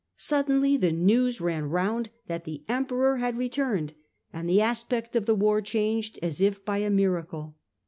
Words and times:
Suddenly 0.15 0.77
the 0.77 0.91
news 0.91 1.39
ran 1.39 1.69
round 1.69 2.09
that 2.25 2.43
the 2.43 2.63
Emperor 2.67 3.17
had 3.17 3.37
returned, 3.37 3.93
and 4.33 4.49
the 4.49 4.59
aspect 4.59 5.15
of 5.15 5.27
the 5.27 5.35
war 5.35 5.61
changed 5.61 6.17
as 6.23 6.41
if 6.41 6.65
by 6.65 6.79
a 6.79 6.89
miracle. 6.89 7.55